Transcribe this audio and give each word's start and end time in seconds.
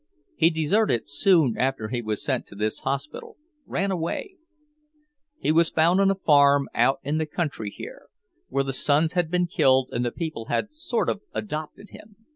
He 0.35 0.49
deserted 0.49 1.07
soon 1.07 1.55
after 1.59 1.89
he 1.89 2.01
was 2.01 2.23
sent 2.25 2.47
to 2.47 2.55
this 2.55 2.79
hospital, 2.79 3.37
ran 3.67 3.91
away. 3.91 4.37
He 5.37 5.51
was 5.51 5.69
found 5.69 6.01
on 6.01 6.09
a 6.09 6.15
farm 6.15 6.67
out 6.73 6.99
in 7.03 7.19
the 7.19 7.27
country 7.27 7.69
here, 7.69 8.07
where 8.47 8.63
the 8.63 8.73
sons 8.73 9.13
had 9.13 9.29
been 9.29 9.45
killed 9.45 9.89
and 9.91 10.03
the 10.03 10.11
people 10.11 10.45
had 10.45 10.73
sort 10.73 11.07
of 11.07 11.21
adopted 11.35 11.91
him. 11.91 12.15